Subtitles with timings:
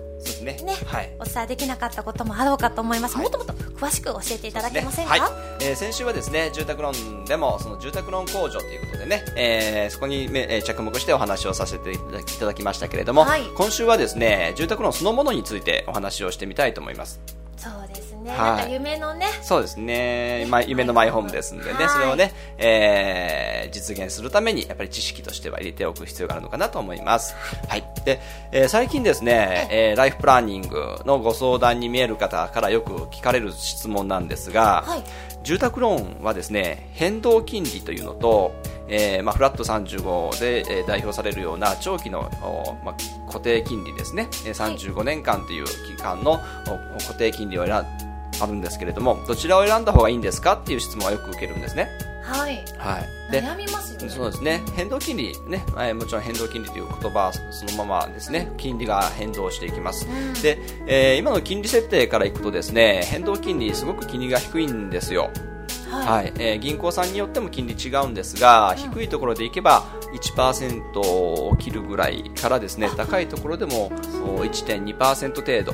[0.43, 0.59] ね。
[0.63, 1.17] ね、はい。
[1.19, 3.17] お伝えできなかったこともあろうかと思います。
[3.17, 3.25] はい。
[3.25, 5.21] もっともっと詳しく教えていただけませんか、はい。
[5.63, 13.43] えー先週はですね住宅ローンでもその住宅ローン控除ということでね、えーそこにめ、えー着目してお話をさせていただきいただきましたけれども、はい。
[13.57, 17.21] 今週はですね住宅ローンそのものについてお話をしてみたいと思います。
[17.57, 18.39] そうですね、はい。
[18.39, 21.89] なんか夢のね、そうですね、まあ、夢のマイホームですんでね、はい。
[21.89, 27.35] それをね、えー実現するために、やっぱり知識としては入れておく必要があるのかなと思います。
[27.69, 27.85] はい。
[28.05, 28.21] で、
[28.53, 35.05] えー最近ですね、えーライフプランニングのご相談に見える方からよく聞かれる質問なんですが、はい
[35.43, 38.53] 住宅ローンはですね、変動金利というのと、
[38.89, 42.97] えーまあ、フラット35で、えー代表されるような長期の、おまあ、
[43.27, 46.37] 固定金利ですね、えー35年間という期間のお
[46.99, 47.87] 固定金利を選ん
[48.43, 51.89] あるんですけれども、どちらを選んだ方がいいんですかっていう質問はよく受けるんですね。
[52.23, 53.33] はい、はい。
[53.33, 54.09] で、悩みますよね。
[54.09, 54.63] そうですね。
[54.77, 60.07] 変動金利ね、えーもちろん変動金利という言葉はそのままですね、金利が変動していきます。
[60.07, 65.31] うんで、えー今の金利設定からいくとですね、変動金利すごく金利が低いんですよ。
[65.91, 73.87] はい、はい、えー銀行さんによっても金利違うんですが、低いところでいけば1%を切るぐらいからですね、高いところでも
[74.25, 75.73] お1.2%程度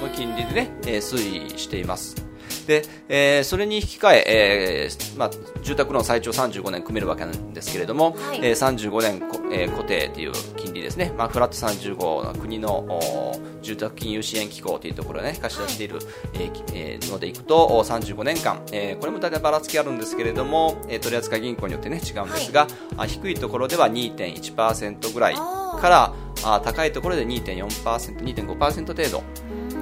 [0.00, 2.25] の金利でね、えー推移しています。
[2.66, 5.30] で、えーそれに引き換ええーまあ、
[5.62, 8.38] 住宅ローン最長35年組めるわけなんですけれども、はい。
[8.42, 15.98] えー35年こ、えー固定という金利ですね、まあ、フラット35の国のお住宅金融支援機構というところで、ね、貸し出している、
[16.34, 22.66] えーきえーのでいくとお35年間、えーこれも大体ばらつきあるんですけれども、えー取扱銀行によって、ね、違うんですが、
[22.96, 25.40] あ低いところでは2.1%ぐらいか
[25.82, 29.22] らあ高いところで2.4%、2.5%程度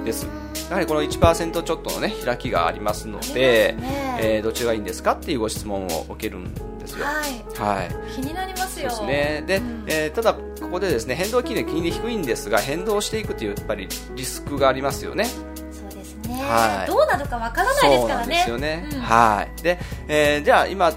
[0.04, 0.26] です。
[0.68, 7.04] やはりこの1%ちょっとのね開きがありますのでねえーどっちがいいんですかっていうご質問を受けるんですよ。
[7.04, 7.24] はい、
[7.60, 7.88] はい。
[8.14, 8.88] 気になりますよ。
[8.88, 9.44] ですね。
[9.46, 15.26] で、うんえーただここでですね変動金利金利低いんですが変動していくというやっぱりリスクがありますよね。
[15.26, 18.34] そうですね、はいどうなるかわからないですからね。
[18.36, 18.88] ですよね。
[18.92, 19.62] うんはい。
[19.62, 19.78] で、
[20.08, 20.92] えーじゃあ今、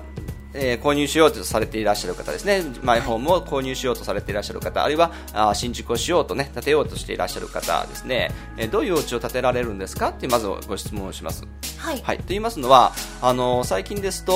[0.58, 11.46] えー購入しようとされていらっしゃる方ですね、マイホームを購入しようとされていらっしゃる方、あるいはあー新築をしようとね、建てようとしていらっしゃる方ですね、えーどういうお家を建てられるんですかってまずご質問をします。
[11.78, 12.92] はい、はい、と言いますのは、
[13.22, 14.34] あの最近ですと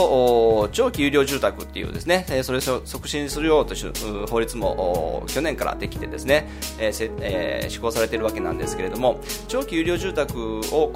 [0.62, 6.48] お長期有料住宅っていうですね、えーそれを促進するようという法律もお去年からできてですね、
[6.80, 10.92] えーせえー施行されているわけなんですけれども、長期有料住宅を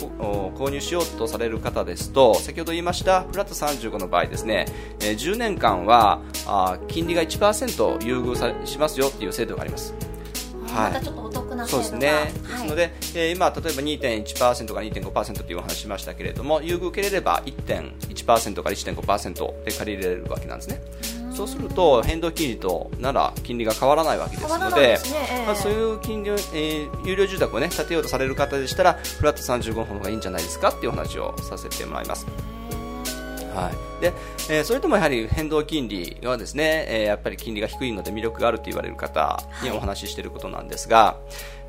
[0.55, 4.65] 購入しようとされる方ですと、先ほど言いましたフラット35の場合ですね、
[5.01, 9.93] えー10年間はあー金利が1%優遇されしますよっていう制度があります。
[10.67, 20.81] はいまたちょっとお得な制度がそうですね、はい、ですので、えー今、例えば2.1%から2.5%というお話しましたけれども優遇受けれれば1.1%から1.5%で借りれるわけなんですね。
[21.35, 24.97] そうすると変動金利となら金利が変わらないわけですので
[25.45, 32.25] まあ、そういう金利を、えー有料住宅を、ね、建てようとされる方でしたらフラット35の方がいいんじゃないですかっていうお話をさせてもらいます。
[33.55, 34.01] はい。
[34.01, 34.13] で
[34.49, 41.17] えーそれともやはり変動金利はですね、えーやっぱり金利が低いので魅力があると言われる方にお話ししていることなんですが、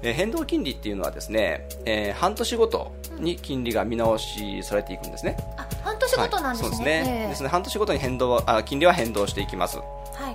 [0.02, 5.36] えー変動金利っていうのはですね、えー半年ごとに金利が見直しされていくんですね。
[5.56, 6.68] あ半年ごとなんですね。
[6.68, 6.68] はい。
[6.68, 7.04] そうですね。
[7.06, 7.28] ええ。
[7.28, 7.48] ですね。
[7.48, 9.78] 半年ごとに変動あ金利は変動していきます。
[9.78, 9.82] は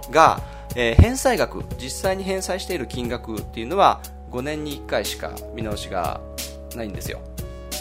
[0.07, 0.41] い、が、
[0.75, 4.01] えー返済額実際に返済している金額っていうのは
[4.31, 6.21] 5年に1回しか見直しが
[6.75, 7.19] ないんですよ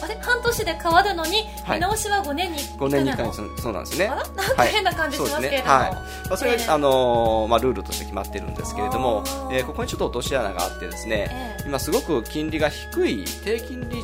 [0.03, 1.79] あれ半年で変わるのに、はい。
[1.79, 4.07] 見直しは5年に5年に1回そうなんですね。
[4.09, 4.23] あら？
[4.29, 5.91] なんか変な感じしますけれども、はい。
[5.91, 5.97] ね。
[5.97, 6.29] はい。
[6.29, 6.69] まあ、それが、ええ。
[6.69, 11.65] あのーまあ、ルールとして決まってるんですけれどもえーここにちょっと落とし穴があってですね、ええ。
[11.69, 13.97] 今すごく金利が低い低金利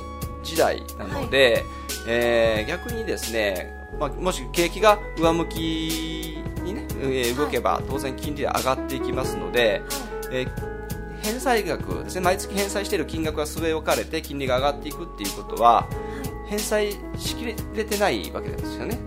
[0.43, 1.65] 時代なので、
[2.07, 5.57] えー逆にですね、まあ、もし景気が上向き
[6.63, 9.83] に、ねえー動けば当然金利は上がっていきますので、
[10.33, 10.76] えー
[11.27, 15.87] 返済額ですね毎月返済している金額が据え置かれて金利が上がっていくっていうことは
[16.47, 18.99] 返済しきれてないわけですよね。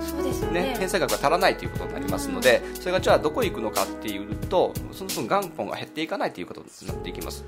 [0.00, 0.62] そうですよね。
[0.62, 7.44] ね、返済額が足らないということになりますので、それがじゃあどこへ行くのかっていうとその分元本が減っていかないということになっていきます。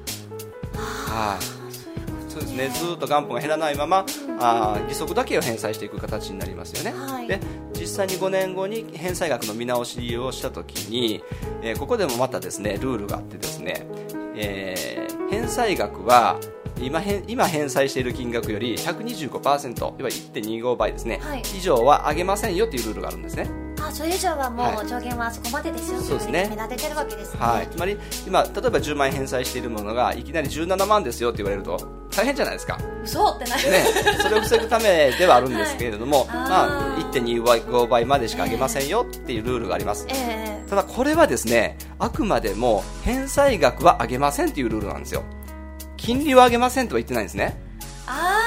[0.74, 2.30] はい。
[2.30, 2.68] そうですね。
[2.68, 4.04] ずーっと元本が減らないまま、
[4.38, 7.26] あー利息だけを返済していく形になりますよね、はい。
[7.26, 7.40] で
[7.74, 11.22] 実際に5年後に返済額の見直しをしたときに、
[11.62, 13.86] えーここでもまたですねルールがあってですね、
[14.38, 16.40] えー返済額は
[16.80, 21.42] 今返今返済している金額より125%要は1.25倍ですね、はい。
[21.56, 23.50] 以上は上げませんよっていうルールがあるんですね。
[23.80, 24.86] あそれ以上はもはい。
[24.86, 26.40] う上限はそこまでですよそうですね。
[26.42, 27.40] 決められてるわけですね。
[27.40, 31.78] はい、つまり今、例えば10万円返済しているものがいきなり17万ですよって言われると
[32.10, 33.84] 大変じゃないですか、嘘ってなる、ね、
[34.22, 36.26] それを防ぐためではあるんですけれども、はい。
[36.28, 37.10] まあ、あー。
[37.10, 40.06] 1.25倍までしか上げませんよっていうルールがあります。
[40.08, 45.24] ええただこれはですねあくまでも返済額は上げませんというルールなんですよ。
[45.96, 47.60] 金利は上げませんとは言ってないんですね。
[48.06, 48.38] あ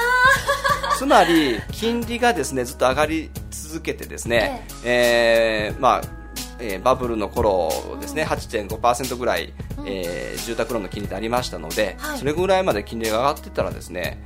[0.96, 6.21] つまり金利がですねずっと上がり続けてですね、 えーまあ
[6.62, 7.70] えーバブルの頃
[8.00, 9.52] ですね8.5%ぐらい、
[9.84, 12.18] えー住宅ローンの金利ってありましたので、はい。
[12.18, 14.22] それぐらいまで金利が上がってたらですね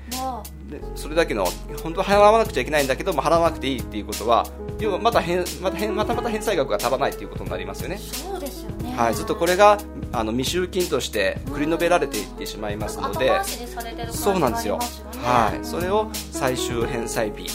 [0.70, 1.46] でそれだけの
[1.82, 4.46] 本当は払わなくちゃいけないんだけども払わなくていいっていうことは
[4.78, 7.96] 要はまた返また返またまた返済額が足らないっていうことになりますよね。
[7.96, 7.98] う。
[7.98, 8.94] そうですよね。
[8.96, 9.78] はい、ずっとこれが
[10.12, 14.78] あの未収金として繰り延べられていってしまいますので、後回しにされてる感じそうなんですよ。
[15.22, 17.48] はい、それを最終返済日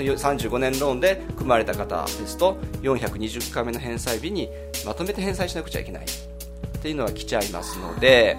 [0.00, 4.48] 35年ローンで組まれた方ですと420回目の返済日に
[4.84, 6.04] まとめて返済しなくちゃいけない。
[6.04, 8.38] っていうのは来ちゃいますので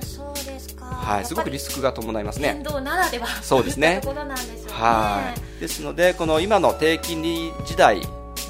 [1.09, 2.61] はい、すごくリスクが伴いますね。
[2.63, 4.01] ではそうですね。
[4.03, 4.33] とでしょうね。
[4.69, 8.01] はい、ですのでこの今の低金利時代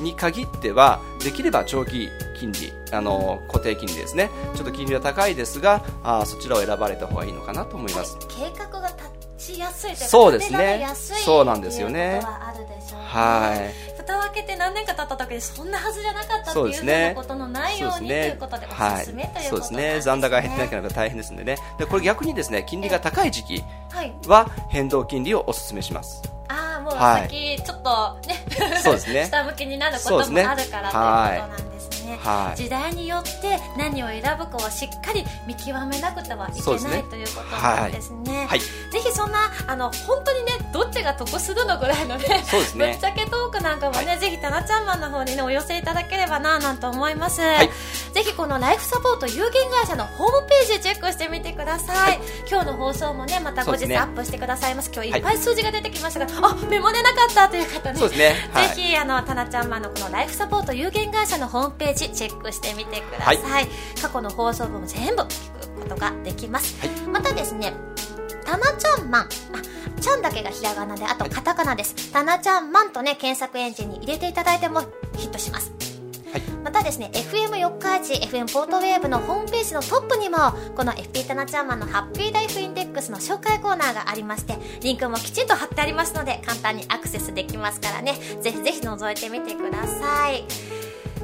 [0.01, 2.09] に限ってはできれば長期
[2.39, 4.29] 金利あの固定金利ですね。
[4.55, 8.17] ちょっと金利は高いですがあーそちらを選ばれた方がいいのかなと思います。
[8.27, 8.87] 計画が
[9.37, 10.87] 立ちやすいというかそうですね。
[10.95, 12.21] そうなんですよね。
[12.23, 12.78] あるで
[13.09, 13.97] はい。
[13.97, 19.77] 蓋を開けて何年か経った時にそんなはずじゃなかったっていうふうなことのないようにということでおはいすすめというそうですね。
[19.79, 20.01] ことですね。
[20.01, 21.57] 残高が減ってなければ大変ですのでね。
[21.77, 23.63] でこれ逆にですね金利が高い時期
[24.27, 26.21] は変動金利をお勧めします。
[26.49, 27.21] ああもうはい。
[27.23, 28.35] 先ちょっとね
[28.81, 29.25] そうですね。
[29.29, 30.97] 下向きになることもあるからと
[31.33, 31.68] いうことなんです
[32.09, 32.19] ね。
[32.23, 32.57] はい。
[32.57, 37.05] 時代によって何を選ぶかはしっかり見極めなくてはいけない、ね。
[37.09, 38.59] ということなんですね、はい。
[38.59, 38.65] ぜ
[38.99, 42.91] ひそんなあの本当にねどっちが得するのぐらいのねそうですね。
[42.91, 48.13] ぶっちゃけトークなんかもね、はぜひタナちゃんマンの方にねお寄せいただければななんて思います、い。
[48.13, 52.19] ぜひこのライフサポート有限会社のホームページチェックしてみてください、はい。
[52.49, 54.91] 今日の放送もねまた後日アップしてくださいます。
[54.93, 57.99] 今日いっぱい数字が出てきましたが、あメモれなかったという方ね。
[57.99, 58.49] そうですね。
[58.53, 58.69] はい。
[58.69, 63.67] ぜひあのタナちゃんマンのこのライフサポート有限会社のホームページチェックしてみてください、は
[64.01, 66.89] 過去の放送分も全部聞くことができます、はい。
[67.07, 67.73] またですね
[68.45, 69.23] タナちゃんマン。
[69.23, 69.27] あ
[70.01, 74.81] ちゃんだけがひらがなであとカタカナです、タナちゃんマンとね検索エンジンに入れていただいても
[75.17, 75.71] ヒットします。
[76.31, 76.41] はい。
[76.63, 80.37] またですね FM 四日市 FM ポートウェーブのホームページのトップにも
[80.75, 88.13] この FP タナちゃんマンのハッピーライフインデックスの紹介コーナーがありましてリンクもきちんと貼ってありますので簡単にアクセスできますからね。
[88.41, 90.43] ぜひぜひ覗いてみてください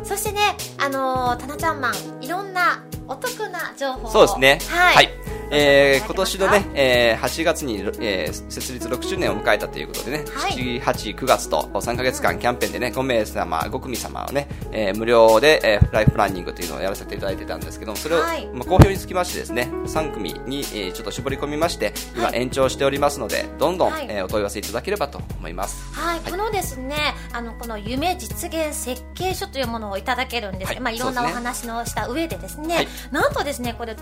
[0.06, 4.12] そしてねあのー、タナちゃんマンいろんなお得な情報を。
[4.12, 4.60] そうですね。
[4.70, 5.10] はい、はい。
[5.52, 10.54] えー今年のね、えー8月に、えー設立6周年を迎えたということでね、はい。
[10.54, 22.40] 7、8、9月と3ヶ月間キャンペーンでね、5名様、5組様をね、えー無料で、えーライフプランニングというのをやらせていただいてたんですけども、それを、はいまあ、好評につきましてですね、3組に、えーちょっと絞り込みまして、今はい。
[22.42, 24.08] 延長しておりますので、どんどん、はい。
[24.10, 25.94] えーお問い合わせいただければと思います。
[25.94, 26.96] はい、このですね、
[27.36, 30.72] あのこの夢実現設計書というものをいただけるんです。
[30.72, 32.88] はいまあいろんなお話のした上でですね、はい。
[33.12, 33.98] なんとですねこれ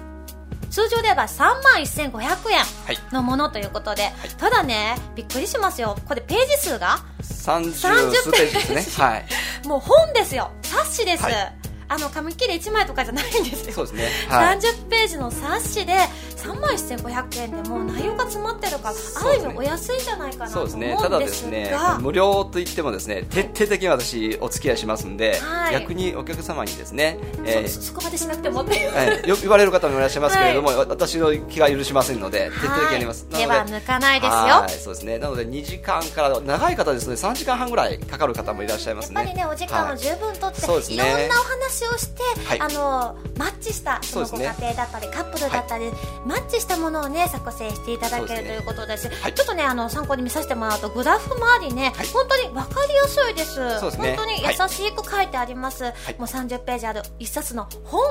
[0.70, 2.98] 通常では3万1500円はい。
[3.12, 5.98] のものということで、ただねびっくりしますよ。
[6.08, 9.06] これページ数が30 30数ページですね。
[9.06, 9.26] はい。
[9.68, 10.52] もう本ですよ。
[10.62, 13.74] 冊子です、はいあの紙切れ1枚とかじゃないんですよ。
[13.74, 14.10] そうですね。
[14.30, 14.58] はい。
[14.58, 15.94] 30ページの冊子で
[16.38, 18.96] 3万1500円でもう内容が詰まってるから、
[19.30, 21.02] ある意味お安いんじゃないかなと思うんですが。
[21.02, 33.28] ただですね無料といってもですね徹底的に私お付き合いしますんで、はい、逆にお客様にですね、えー、そそこまでしなくてもって、はい、よ言われる方もいらっしゃいますけれども、はい、私の気が許しませんので徹底的にやります。
[33.30, 34.34] では抜かないですよ。
[34.34, 35.18] はいそうですね。
[35.20, 39.16] なので2時間から長い方ですね3時間半ぐらいかかる方もいらっしゃいますね。
[39.16, 42.22] やっぱりねお時間を十分とって、はい、いろんなお話をして、
[42.60, 45.92] あのマッチしたそのご家庭だったり、カップルだったり、
[46.26, 49.10] マッチしたものをね作成していただけるということです。
[49.10, 58.02] ちょっとねあの参考に見させてもらうとグラフもありね、本当に分かりやすいです、本当に優しく書いてあります、もう30ページある一冊の本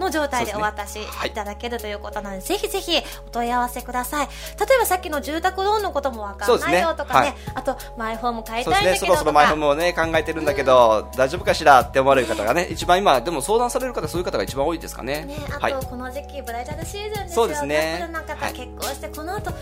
[0.00, 2.92] の状態でお渡しいただけるということなので、ぜひぜひ
[3.26, 19.52] お問い合わせください例えばさっきの住宅ローンのこともわかんないよとかね、あとマイホーム買いたいんだけどそろそろマイホームをね考えてるんだけど、大丈夫かしらって思われる方がね一番今でも相談される方そういう方が一番多いですかねねあと、この時期ブライダルシーズンですよそうですねカップルの方、結婚してこの後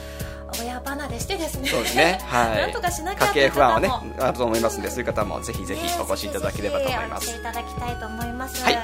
[0.60, 1.68] 親離れしてですね。
[1.68, 2.18] そうですね。
[2.24, 2.58] はい。
[2.58, 7.30] なんとかしなきゃ家計不安はねあると思いますので、そういう方もぜひぜひお越しいただければと思います。
[7.30, 8.62] いただきたいと思います。
[8.62, 8.76] はい。